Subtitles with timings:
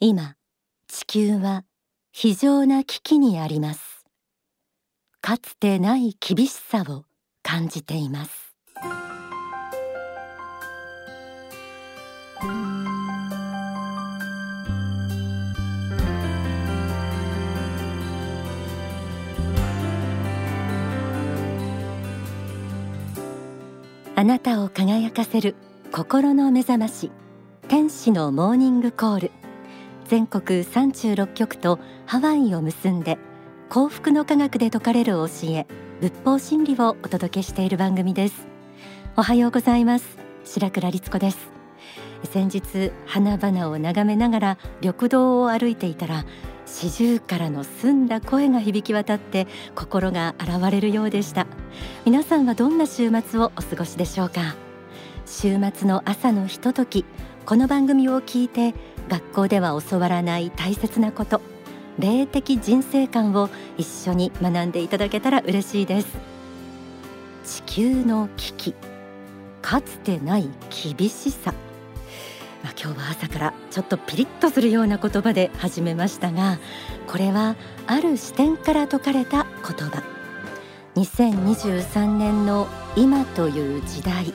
[0.00, 0.36] 今
[0.86, 1.64] 地球は
[2.12, 4.04] 非常な危機にあります。
[5.20, 7.02] かつてない厳しさを
[7.42, 8.54] 感じています。
[24.14, 25.56] あなたを輝かせる
[25.90, 27.10] 心の目覚まし
[27.66, 29.47] 天使のモーニングコール。
[30.08, 33.18] 全国36局とハワイを結んで
[33.68, 35.66] 幸福の科学で説かれる教え
[36.00, 38.46] 仏法真理をお届けしている番組です。
[39.18, 40.16] おはようございます。
[40.44, 41.50] 白倉律子です。
[42.32, 46.24] 先日花々を眺めながら緑道を歩いていたら
[46.64, 51.46] 四十からの澄んだ声が響き渡って心が洗われるようでした。
[52.06, 54.54] 皆さんはどんな週末をお過ごしでしょうか？
[55.26, 57.04] 週末の朝のひととき
[57.44, 58.74] この番組を聞いて
[59.08, 61.40] 学校では教わらない大切なこと
[61.98, 66.38] 霊的人生観を一緒に学んでいただけたら嬉しいです。
[67.44, 68.74] 地球の危機
[69.62, 70.48] かつてない
[70.96, 71.52] 厳しさ。
[72.62, 76.58] まあ、今日は朝からちょっとピリッとするような言葉で始めましたが
[77.06, 77.54] これは
[77.86, 80.02] ある視点から説かれた言葉。
[80.94, 84.34] 2023年の今という時代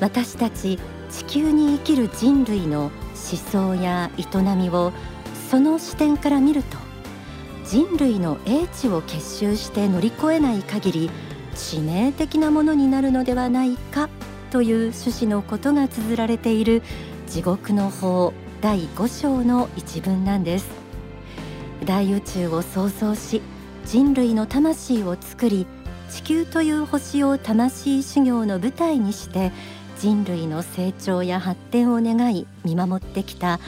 [0.00, 0.78] 私たち
[1.10, 2.90] 地球に生きる人類の
[3.30, 4.92] 思想や営みを
[5.50, 6.76] その視点から見ると
[7.64, 11.10] 人類の英知を結集して乗り越えない限り
[11.54, 14.08] 致命的なものになるのではないか
[14.50, 16.82] という趣旨のことが綴られている
[17.26, 20.82] 地獄の法第5章の一文なんです。
[21.84, 23.42] 大宇宙を創造し
[23.84, 25.66] 人類の魂を作り
[26.10, 29.50] 地球という星を魂修行の舞台にして
[30.02, 33.60] 人類の成長や発展を願い見守ってきた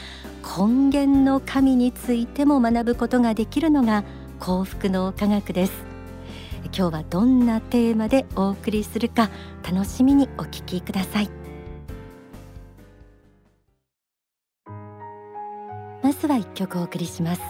[0.43, 4.03] 根源の神についても学ぶことができるのが
[4.41, 5.71] 幸福の科学です。
[6.65, 9.29] 今日はどんなテーマでお送りするか
[9.63, 11.29] 楽しみにお聞きください。
[16.03, 17.41] まずは一曲お送りします。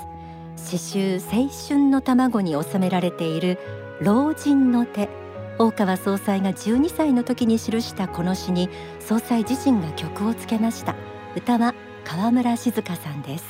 [0.58, 3.58] 詩集青春の卵に収められている
[4.00, 5.25] 老人の手。
[5.58, 10.96] 大川総裁が12歳の時に記したこの詩に総裁自身が曲をつけました。
[11.36, 11.74] 歌は
[12.04, 13.46] 川村静香さんです。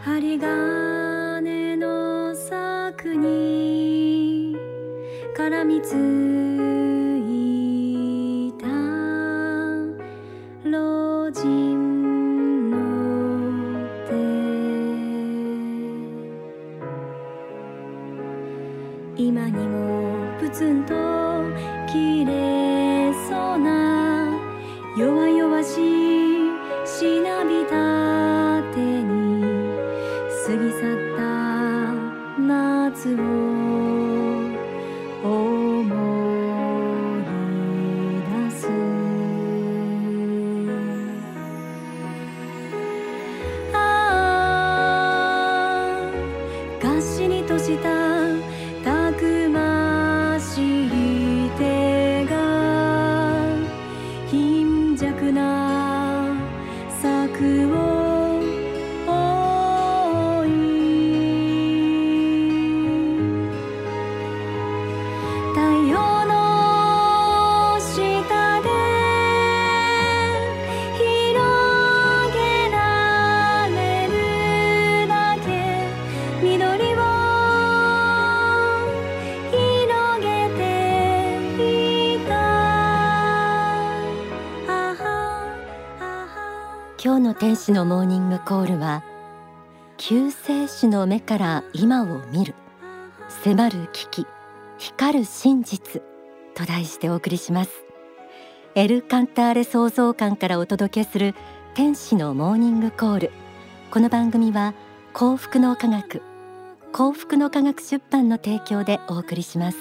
[0.00, 4.56] 針金の柵に
[5.36, 6.77] 絡みつ
[19.20, 20.94] 今にもプツンと
[21.92, 24.30] 切れそうな
[24.96, 27.97] 弱々しいしなびた
[57.48, 57.97] 策を
[87.68, 89.04] 日の天使のモーニングコールは
[89.98, 92.54] 救世主の目から今を見る
[93.44, 94.26] 迫る危機
[94.78, 96.00] 光る真実
[96.54, 97.70] と題してお送りします。
[98.74, 101.34] エル・カンターレ創造館からお届けする
[101.74, 103.32] 天使のモーニングコール。
[103.90, 104.72] この番組は
[105.12, 106.22] 幸福の科学
[106.92, 109.78] 幸福の科学出版の提供でお送りします。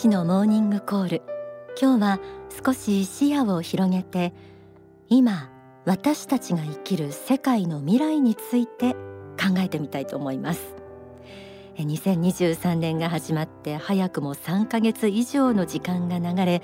[0.00, 1.22] 天使のモーニングコール。
[1.80, 2.20] 今日は
[2.64, 4.32] 少し視野を広げて
[5.08, 5.50] 今
[5.86, 10.76] 私たちが生きる世界の未来について考えてみたいと思います。
[11.76, 16.62] え2023年が始まって早くも3ヶ月以上の時間が流れ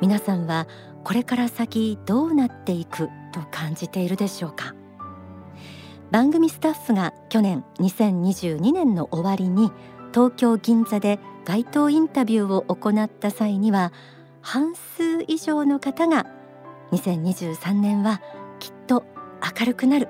[0.00, 0.68] 皆さんは
[1.02, 4.74] これから先どうなっていくと感じているでしょうか？
[6.12, 9.72] 番組スタッフが去年2022年の終わりに
[10.16, 13.92] 東京銀座で街頭インタビューを行った際には
[14.40, 16.24] 半数以上の方が
[16.90, 18.22] 2023年は
[18.58, 19.04] きっと
[19.60, 20.08] 明るくなる。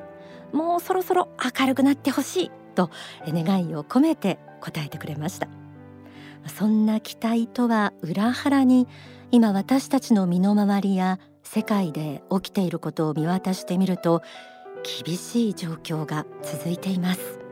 [0.53, 2.89] もうそろそろ明るくなってほしいと
[3.27, 5.49] 願いを込めて答えてくれました。
[6.57, 8.87] そんな期待とは裏腹に
[9.33, 14.23] 今私たちの身の回りや世界で起きていることを見渡してみると
[15.05, 17.46] 厳しい状況が続いています。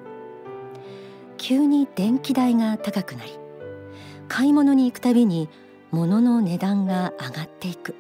[1.47, 3.39] 急に電気代が高くなり
[4.29, 5.51] 買い物に行くたびに
[5.91, 7.95] 物の値段が上がっていく。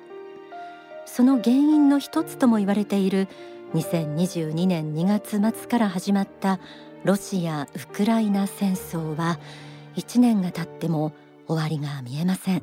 [1.05, 3.29] その原因の一つとも言われている
[3.75, 6.59] 2022年2月末から始まった
[7.05, 9.39] ロシア・ウクライナ戦争は
[9.97, 11.13] 1年が経っても
[11.47, 12.63] 終わりが見えません。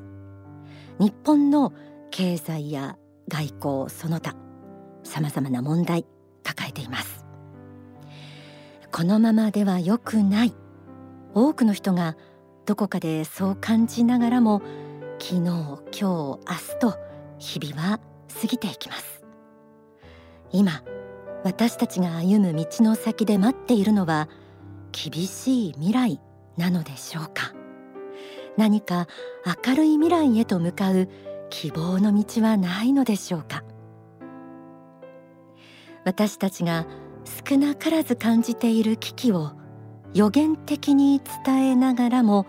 [0.97, 1.73] 日本の
[2.09, 2.97] 経済や
[3.27, 4.35] 外交その他
[5.03, 6.07] さまざまな問題
[6.43, 7.23] 抱えています。
[8.91, 10.55] このままでは良くない。
[11.33, 12.17] 多くの人が
[12.65, 14.61] どこかでそう感じながらも
[15.19, 16.97] 昨日今日明日と
[17.39, 17.99] 日々は
[18.41, 19.23] 過ぎていきます。
[20.51, 20.83] 今
[21.43, 24.29] 私たちが歩む道の先で待っているのは
[24.91, 26.19] 厳しい未来
[26.57, 27.53] なのでしょうか。
[28.57, 29.07] 何か
[29.65, 31.07] 明るい未来へと向かう
[31.49, 33.63] 希望の道はないのでしょうか。
[36.03, 36.85] 私たちが
[37.47, 39.51] 少なからず感じている危機を
[40.13, 42.45] 予言的に伝えながらも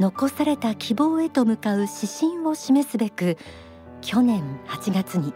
[0.00, 3.36] 残された希望へと向かう指針を示すべく
[4.00, 5.34] 去年8月に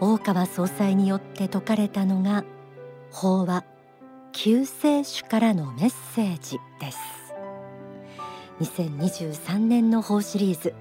[0.00, 2.44] 大川総裁によって説かれたのが
[3.10, 3.64] 法話
[4.32, 6.98] 救世主からのメッセージです。
[8.60, 10.74] 2023年の法シリーズ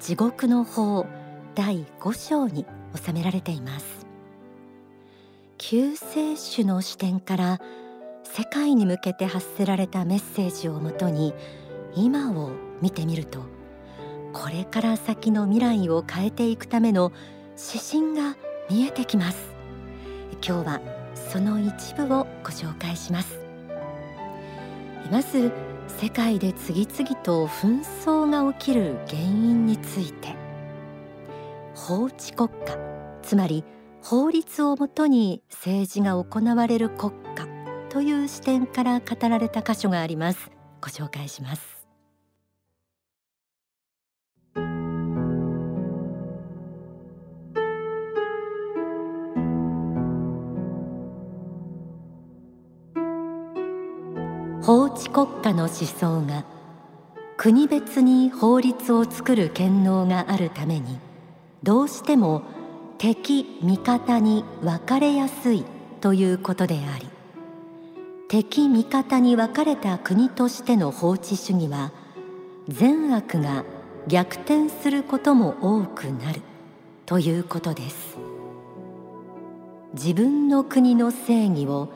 [0.00, 1.06] 地獄の法
[1.54, 2.64] 第5章に
[2.94, 4.06] 収められています。
[5.58, 7.60] 救世主の視点から
[8.24, 11.34] 世界に向けて発せられたメッセージをもとに
[11.94, 12.50] 今を
[12.82, 13.40] 見てみると
[14.32, 17.12] これから先の未来を変えていくための
[17.56, 18.36] 指針が
[18.68, 19.54] 見えてきます。
[20.46, 20.80] 今日は
[21.14, 23.38] その一部をご紹介します。
[25.10, 25.52] まず
[25.86, 30.34] 世界で次々と紛争が起きる原因について
[31.74, 32.76] 法治国家
[33.22, 33.64] つまり
[34.02, 37.53] 法律をもとに政治が行われる国家
[37.94, 40.50] という視点から語られた箇所があります。
[40.80, 41.86] ご紹介します。
[54.60, 56.44] 法治国家の思想が
[57.36, 60.98] 国別に法律を作る権能があるために
[61.62, 62.42] どうしても
[62.98, 65.64] 敵味方に分かれやすい
[66.00, 67.13] ということであり
[68.28, 71.92] 敵味方に分かれた国としての法治主義は
[72.68, 73.64] 善悪が
[74.08, 76.40] 逆転することも多くなる
[77.06, 78.16] ということです。
[79.92, 81.88] 自分の国の正義を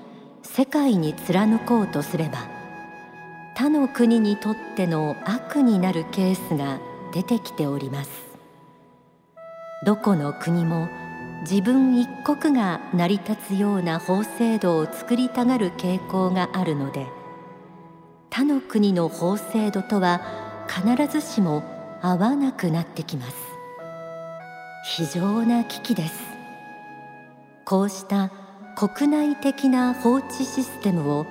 [0.42, 2.48] 世界に貫こうとすれば
[3.56, 6.78] 他の国にとっての悪になるケースが
[7.12, 8.10] 出てきております。
[9.84, 10.88] どこの国も
[11.42, 17.06] 自分一国が成り立つような法制度を作りたがる傾向があるので
[18.30, 20.20] 他の国の法制度とは
[20.68, 21.62] 必ずしも
[22.02, 23.36] 合わなくなってきます。
[24.84, 26.14] 非常な危機です。
[27.64, 28.30] こうした
[28.76, 31.26] 国内的な法治システムを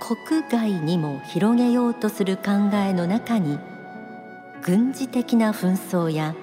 [0.00, 3.58] 国外にも広げようとする考えの中に
[4.62, 6.34] 軍事的な紛争や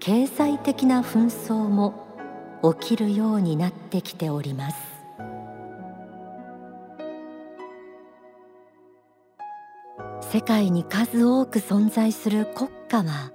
[0.00, 2.05] 経済的な紛争も
[2.62, 4.76] 起きるようになってきております。
[10.32, 13.32] 世界に数多く存在する国家は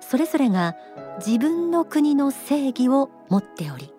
[0.00, 0.76] それぞれが
[1.24, 3.92] 自分の国の正義を持っており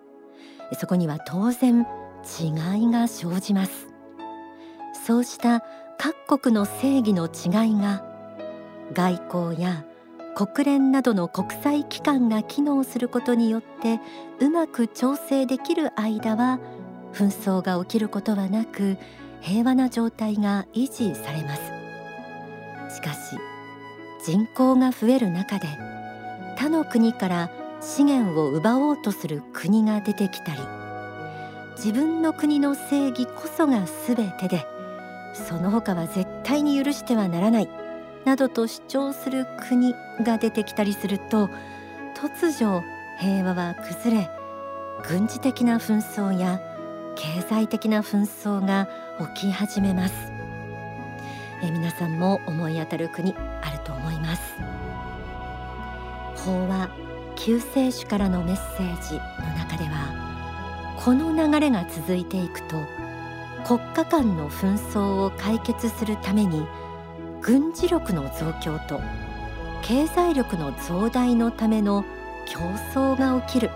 [0.72, 1.86] そこには当然
[2.40, 3.88] 違いが生じます。
[5.06, 5.62] そうした
[5.98, 8.04] 各国の正義の違いが
[8.92, 9.84] 外交や
[10.36, 14.00] 国連などの国際機関が機能することによって
[14.38, 16.60] うまく調整できる間は
[17.14, 18.98] 紛争が起きることはなく
[19.40, 22.96] 平和な状態が維持されます。
[22.96, 23.38] しかし
[24.26, 25.68] 人口が増える中で
[26.58, 27.50] 他の国から
[27.80, 30.60] 資源を奪おうとする国が出てきたり
[31.76, 34.66] 自分の国の正義こそが全てで
[35.32, 37.85] その他は絶対に許してはならない。
[38.26, 41.48] などと主張する国が出てきたりすると
[42.16, 42.82] 突如
[43.20, 44.30] 平和は崩れ
[45.08, 46.60] 軍事的な紛争や
[47.14, 48.88] 経済的な紛争が
[49.36, 50.14] 起き始めます。
[51.62, 54.42] え皆さんも思い当たる国あると思います。
[56.34, 56.90] 法は
[57.36, 62.76] 救世主からのメッセージの中ではこの流れが続いていくと
[63.64, 66.66] 国家間の紛争を解決するために
[67.46, 69.00] 軍事力の増強と
[69.80, 72.04] 経済力の増大のための
[72.44, 72.58] 競
[72.92, 73.70] 争が起きる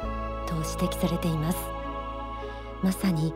[0.48, 1.58] と指摘されています。
[2.82, 3.32] まさに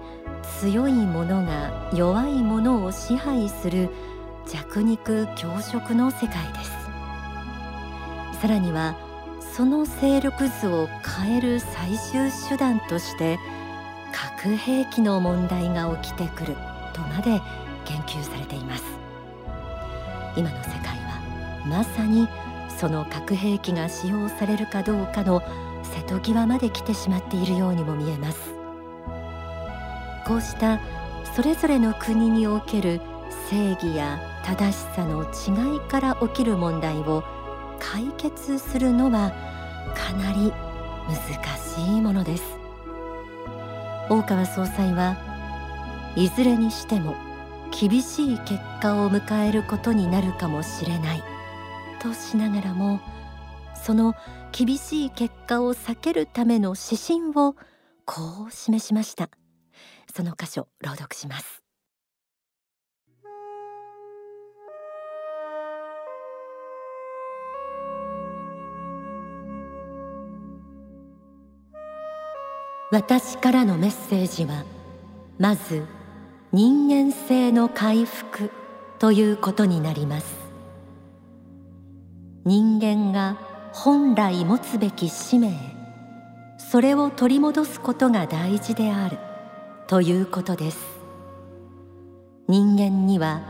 [0.60, 3.90] 強い者が弱い者を支配する
[4.44, 8.40] 弱肉強食の世界です。
[8.40, 8.96] さらには
[9.38, 10.88] その勢力図を
[11.22, 13.38] 変える最終手段として
[14.12, 16.56] 核兵器の問題が起きてくる
[16.92, 17.40] とまで
[17.84, 19.03] 言及されています。
[20.36, 22.28] 今の世界はまさに
[22.68, 25.42] その核兵器が使用されるかどうかの
[25.82, 28.54] 瀬戸際まで来てしまっているようにも見えます。
[30.26, 30.80] こうした
[31.34, 33.00] それぞれの国における
[33.50, 37.22] 正義や正しさの違いから起きる問題を
[37.78, 39.32] 解決するのは
[39.94, 40.52] かなり
[41.08, 42.58] 難しいものです。
[44.08, 45.16] 大川総裁は
[46.16, 47.16] いずれにしても
[47.80, 51.22] 厳しい結果を迎えることになるかもしれない。
[52.00, 53.00] としながらも
[53.74, 54.14] その
[54.52, 57.56] 厳しい結果を避けるための指針を
[58.04, 59.30] こう示しました。
[60.14, 61.62] その箇所朗読します
[72.92, 74.64] 私からのメッセージは
[75.36, 75.84] まず
[76.54, 78.52] 人間性の回復
[79.00, 80.36] ということになります。
[82.44, 83.36] 人間が
[83.72, 85.52] 本来持つべき使命
[86.58, 89.18] それを取り戻すことが大事である
[89.88, 90.78] ということです。
[92.46, 93.42] 人間には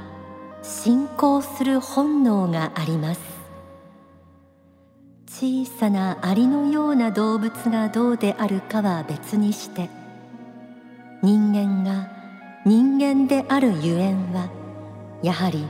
[0.63, 3.21] 信仰する本能があります。
[5.29, 9.91] 小さなアリのような動物がどうであるかは別にして
[11.23, 12.14] 人間が
[12.67, 14.49] 人間であるゆえんは
[15.23, 15.67] やはり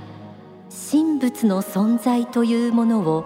[0.92, 3.24] 神仏の存在というものを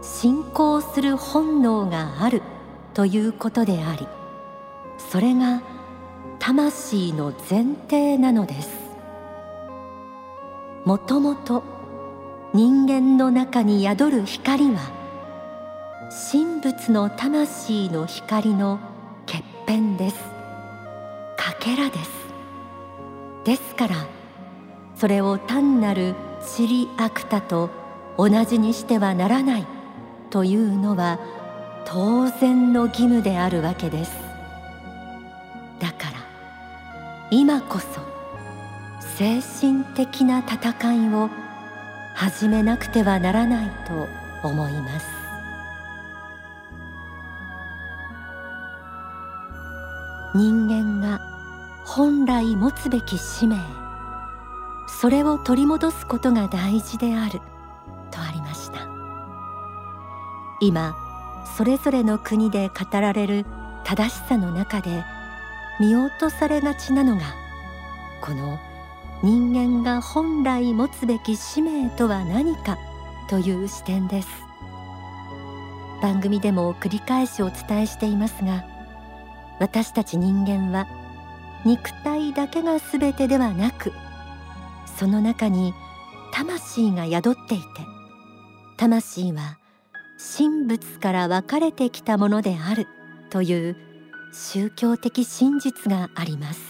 [0.00, 2.40] 信仰する本能がある
[2.94, 4.08] ということであり
[4.96, 5.62] それが
[6.38, 8.70] 魂の前提なのです。
[10.86, 11.62] もともと
[12.54, 14.80] 人間の中に宿る光は
[16.32, 18.80] 神仏の魂の光の
[19.26, 20.16] 欠片です。
[21.36, 22.19] かけらです。
[23.44, 24.06] ですから
[24.94, 26.14] それを単なる
[26.54, 27.70] チリアクタと
[28.18, 29.66] 同じにしてはならない
[30.30, 31.18] というのは
[31.86, 34.12] 当然の義務であるわけです。
[35.80, 36.12] だから
[37.30, 37.86] 今こそ
[39.16, 41.30] 精神的な戦いを
[42.14, 44.06] 始めなくてはならないと
[44.46, 45.06] 思います。
[50.34, 51.29] 人間が
[51.92, 53.56] 本来持つべき使命。
[54.86, 57.40] それを取り戻すことが大事である。
[58.12, 58.86] とありました。
[60.60, 60.94] 今
[61.56, 63.44] それぞれの国で語られる
[63.82, 65.04] 正しさの中で
[65.80, 67.22] 見落とされがちなのが
[68.22, 68.60] この
[69.24, 72.78] 人間が本来持つべき使命とは何か
[73.28, 74.28] という視点です。
[76.00, 78.64] 番組でも繰り返しお伝えしていますが
[79.58, 80.86] 私たち人間は
[81.64, 83.92] 肉体だけが全てではなく
[84.98, 85.74] その中に
[86.32, 87.66] 魂が宿っていて
[88.76, 89.58] 魂は
[90.36, 92.86] 神仏から分かれてきたものである
[93.30, 93.76] という
[94.32, 96.60] 宗教的真実があります。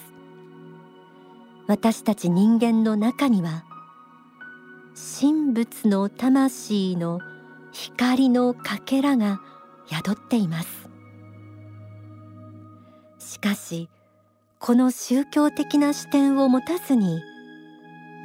[1.67, 3.65] 私たち人間の中には
[5.21, 7.21] 神仏の魂の
[7.73, 9.41] 光のかけらが
[9.89, 10.89] 宿っています。
[13.19, 13.89] しかし
[14.61, 17.23] この宗教的な視点を持たずに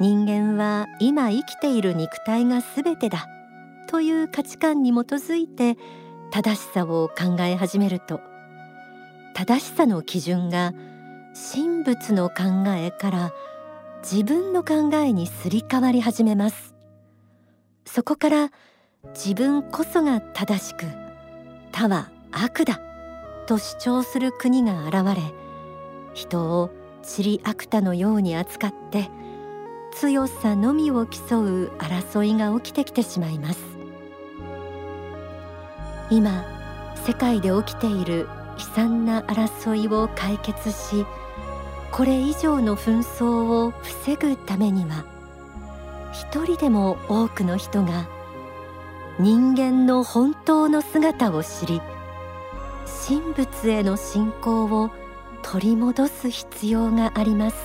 [0.00, 3.26] 人間は今生きている肉体が全てだ
[3.88, 5.78] という価値観に基づいて
[6.30, 8.20] 正しさを考え始めると
[9.34, 10.74] 正しさの基準が
[11.54, 13.32] 神仏の考えから
[14.02, 16.74] 自分の考えにすり替わり始めます。
[17.86, 18.50] そこから
[19.14, 20.84] 自分こそが正しく
[21.72, 22.78] 他は悪だ
[23.46, 25.45] と主張する国が現れ
[26.16, 26.70] 人を
[27.02, 29.10] チリアクタのように扱って
[29.92, 33.60] 強さのみを競う争いが起きてきてしまいます。
[36.10, 36.44] 今
[37.04, 41.04] 世界で起きている悲惨な争いを解決し
[41.90, 45.04] これ以上の紛争を防ぐためには
[46.12, 48.08] 一人でも多くの人が
[49.18, 51.80] 人間の本当の姿を知り
[53.08, 54.90] 神仏への信仰を
[55.48, 57.56] 取り戻す必要があります。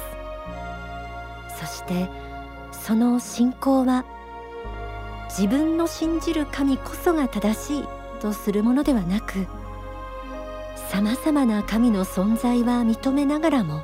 [1.59, 2.07] そして
[2.71, 4.05] その信仰は
[5.29, 7.83] 自分の信じる神こそが正しい
[8.19, 9.47] とするものではなく
[10.75, 13.81] さまざまな神の存在は認めながらも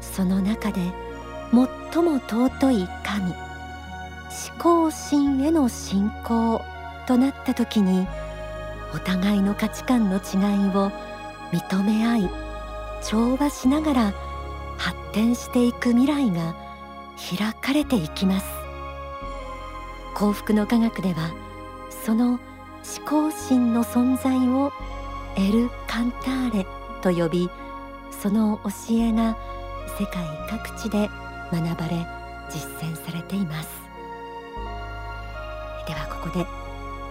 [0.00, 0.80] その中で
[1.92, 3.38] 最も尊い神思
[4.58, 6.60] 考心への信仰
[7.06, 8.06] となった時に
[8.94, 10.20] お互いの価値観の違い
[10.76, 10.90] を
[11.52, 12.47] 認め合い
[13.02, 14.14] 調和しながら
[14.76, 16.54] 発展していく未来が
[17.38, 18.46] 開かれていきます。
[20.14, 21.32] 幸福の科学では
[22.04, 22.40] その思
[23.06, 24.72] 考心の存在を
[25.36, 26.66] エル・カンターレ
[27.02, 27.50] と呼び
[28.10, 29.36] その教えが
[29.98, 31.08] 世界各地で
[31.52, 32.06] 学ばれ
[32.50, 33.68] 実践されています。
[35.86, 36.46] ではここで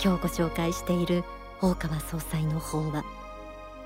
[0.03, 1.23] 今日ご紹介している
[1.61, 3.26] 大川総裁の法話。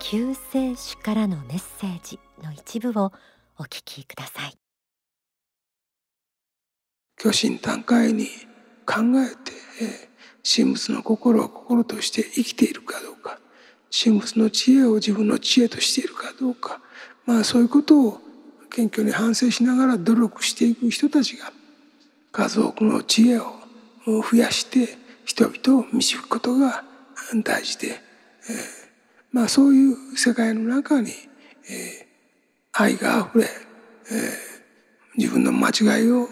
[0.03, 3.13] 救世主からのメッセージの一部を
[3.57, 4.57] お聞きください。
[7.19, 8.25] 虚心坦懐に
[8.87, 9.51] 考えて
[10.43, 13.37] 神仏の心を心として生きているかどうか
[13.91, 16.81] 神仏の知恵を自分の知恵としているかどうか
[17.27, 18.19] まあそういうことを
[18.71, 21.53] 謙虚に反省しながら努力していく人たちが
[22.31, 23.53] 数多くの知恵を
[24.07, 26.83] 増やして人々を導くことが
[27.43, 27.89] 大事で、
[28.49, 28.80] えー、
[29.31, 31.11] まあそういう世界の中に、
[31.69, 36.27] えー、愛があふれ、えー、自分の間違いを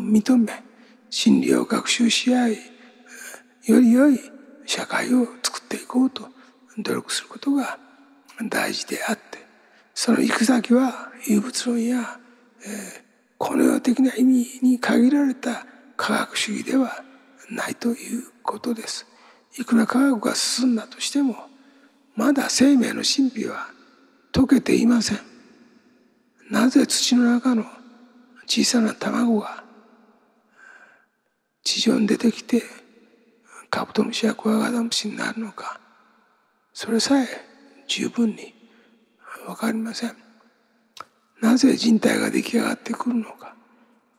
[0.00, 0.52] 認め
[1.10, 2.58] 真理を学習し合い
[3.66, 4.20] より良い
[4.66, 6.28] 社会を作っていこうと
[6.78, 7.78] 努力することが
[8.48, 9.38] 大事であって
[9.94, 12.20] その行く先は有物論や、
[12.64, 13.02] えー、
[13.38, 17.02] この世的な意味に限られた科学主義では
[17.50, 19.06] ないということです。
[19.58, 21.36] いくら科学が進んだとしても
[22.16, 23.68] まだ生命の神秘は
[24.32, 25.36] 解けていません。
[26.50, 27.64] なぜ土の中の
[28.46, 29.64] 小さな卵が
[31.64, 32.62] 地上に出てきて
[33.68, 35.80] カブトムシやクワガタムシになるのか
[36.72, 37.26] それさえ
[37.88, 38.54] 十分に
[39.44, 40.16] 分かりません
[41.42, 43.54] なぜ人体が出来上がってくるのか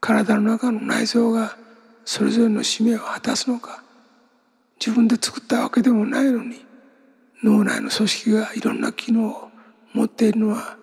[0.02, 1.58] 体の中の内臓が
[2.04, 3.82] それぞれの使命を果たすのか
[4.80, 6.67] 自分で作ったわけでもないのに
[7.44, 9.50] 脳内の組織がいろんな機能を
[9.94, 10.78] 持っているのは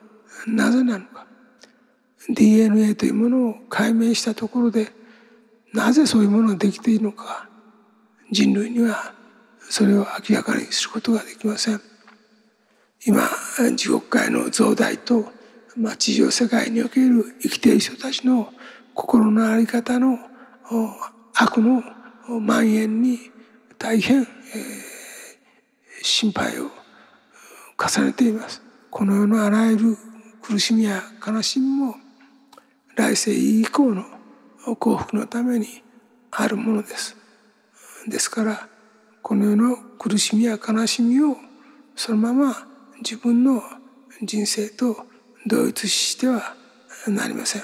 [0.47, 1.27] なぜなのか。
[2.29, 4.93] DNA というものを解明したところで
[5.75, 7.49] なぜそういうものができているのか。
[8.31, 9.14] 人類には
[9.61, 11.81] それを明らかにすることができません。
[13.07, 13.29] 今
[13.77, 15.27] 地獄界の増大と、
[15.77, 18.53] まあ、地上世界における生きている人たちの
[18.95, 20.19] 心の在り方の
[21.35, 21.83] 悪の
[22.27, 23.19] 蔓延に
[23.79, 24.27] 大変、えー、
[26.05, 26.71] 心配を
[27.79, 28.61] 重ねています。
[28.90, 29.97] この世のあらゆる
[30.43, 31.95] 苦しみや悲しみも
[32.95, 34.05] 来世以降の
[34.77, 35.83] 幸福のために
[36.31, 37.17] あるものです。
[38.07, 38.69] ですから
[39.23, 41.38] この世の苦しみや悲しみを
[41.97, 42.55] そのまま
[42.99, 43.62] 自分の
[44.21, 45.07] 人生と
[45.47, 46.55] 同一しては
[47.09, 47.62] なりません。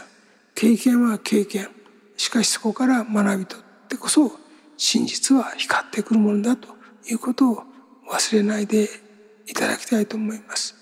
[0.54, 1.68] 経験は経験。
[2.16, 4.32] しかしそこから学び取ってこそ
[4.78, 6.68] 真実は光ってくるものだと
[7.06, 7.69] いうことを
[8.10, 8.88] 忘れないで
[9.46, 10.74] いただきたいと思います。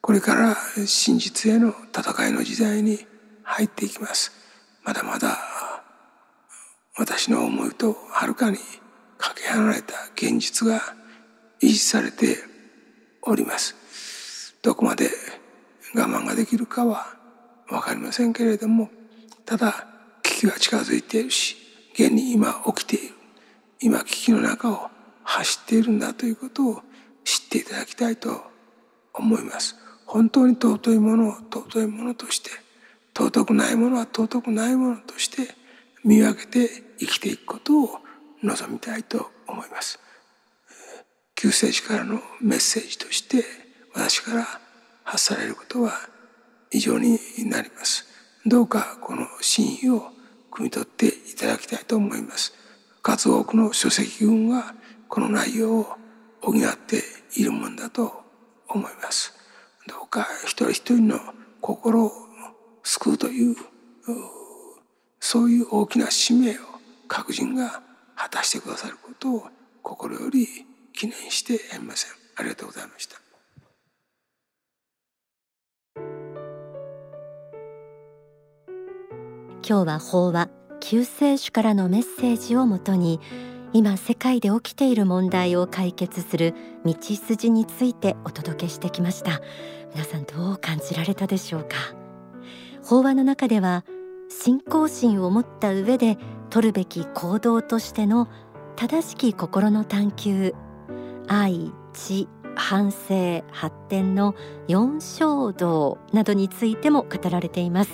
[0.00, 3.06] これから真実への戦いの時代に
[3.42, 4.32] 入っていきます。
[4.82, 5.38] まだまだ
[6.96, 8.56] 私の思いとはるかに
[9.18, 10.80] かけ離れた現実が
[11.62, 12.38] 維持されて
[13.22, 14.56] おります。
[14.62, 15.10] どこまで
[15.94, 17.06] 我慢ができるかは
[17.68, 18.90] 分かりませんけれども
[19.44, 19.86] ただ
[20.22, 21.56] 危機が近づいているし
[21.94, 23.14] 現に今起きている
[23.80, 24.90] 今危機の中を
[25.26, 26.82] 走っているんだということを
[27.24, 28.42] 知っていただきたいと
[29.12, 29.74] 思います。
[30.06, 32.50] 本当に尊いものを尊いものとして
[33.12, 35.54] 尊くないものは尊くないものとして
[36.04, 36.68] 見分けて
[37.00, 37.98] 生きていくことを
[38.42, 39.98] 望みたいと思います。
[41.34, 43.44] 救世主からのメッセージとして
[43.94, 44.46] 私から
[45.02, 45.92] 発されることは
[46.70, 48.06] 以上になります。
[48.46, 50.12] どうかこの真意を
[50.52, 52.54] 汲み取っていただきたいと思います。
[53.02, 54.74] 数多くの書籍群は
[55.08, 55.86] この内容を
[56.40, 57.02] 補って
[57.36, 58.12] いるものだと
[58.68, 59.34] 思います。
[59.86, 61.20] どうか一人一人の
[61.60, 62.12] 心を
[62.82, 63.56] 救うという
[65.20, 66.54] そういう大きな使命を
[67.08, 67.82] 各人が
[68.14, 69.46] 果たしてくださることを
[69.82, 70.46] 心より
[70.92, 72.10] 記念してやみません。
[72.36, 73.20] ありがとうございました。
[79.68, 83.20] 今日は法話救世主からのメッセージをもとに
[83.72, 89.40] 今世界で起きている問題を解決する道筋についてお届けしてきました。
[89.92, 91.76] 皆さんどう感じられたでしょうか？
[92.82, 93.84] 法話の中では
[94.28, 96.16] 信仰心を持った上で
[96.48, 98.28] 取るべき行動としての
[98.76, 100.54] 正しき心の探求
[101.26, 104.34] 愛知反省発展の
[104.68, 107.90] 四衝動などについても語られています。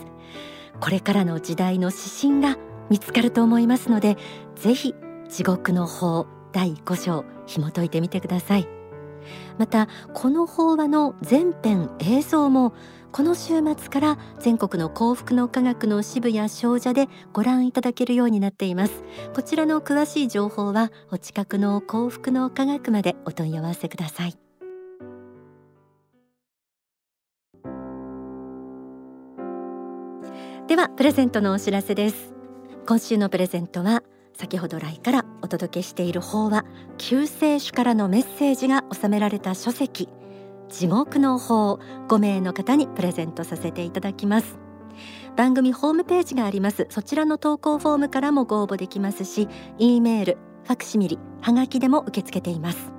[0.81, 2.57] これからの時代の指針が
[2.91, 4.17] 見つかると思いますので
[4.57, 4.95] ぜひ
[5.33, 8.69] 地獄の法第5章紐解いてみてください。
[9.57, 12.75] またこの法話の全編映像も
[13.13, 19.05] この週末から全国の幸福の科学の支部や商社でご覧いただけるようになっています。
[19.35, 24.37] こちらの詳しい情報はお近くの幸福の科学までお問い合わせください。
[30.67, 32.35] ではプレゼントのお知らせです。
[32.87, 34.03] 今週のプレゼントは
[34.35, 36.65] 先ほど来からお届けしている法話
[36.99, 40.09] 救世主からのメッセージが収められた書籍
[40.69, 44.59] 地獄の法5名の方にプレゼントさせていただきます。
[45.37, 46.87] 番組ホームページがあります。
[46.91, 52.93] そちらの投稿フォームからもご応募できますし E メールファクシミリはがきでも受け付けています。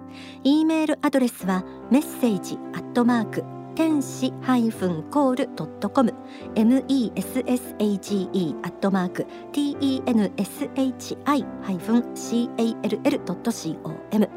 [0.44, 3.44] E メールアドレスはメッセージアットマーク
[3.76, 6.14] 天使ハイフンコールドットコム
[6.56, 12.16] M E S S A G E アットマーク T E N S H I ハイフン
[12.16, 14.30] C A L L ドット C O M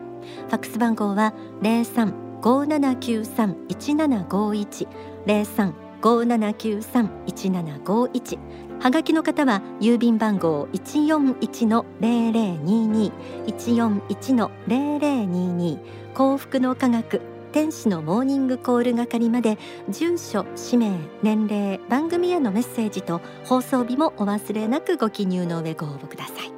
[0.49, 4.89] ファックス番号は零三五七九三一七五一
[5.27, 8.39] 零三五七九三一七五一。
[8.81, 13.13] はがきの方は郵便番号一四一の零零二二
[13.47, 15.79] 一四一の零零二二。
[16.15, 19.57] 幸福の科学天使のモーニングコール係まで
[19.89, 26.53] 住所氏名年齢番組へのメッセージと放送日もお忘れなくご記入の上ご応募ください。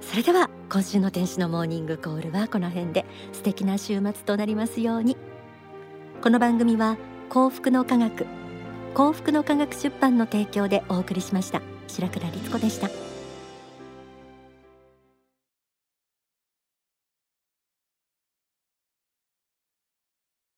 [0.00, 5.18] それでは今週の天使のモーニングコールはこの辺で素敵な週末となりますように。
[6.22, 6.96] この番組は
[7.28, 8.24] 幸福の科学
[8.94, 11.60] 幸福の科学出版の提供でお送りしました。
[11.86, 13.11] 白倉律子でした。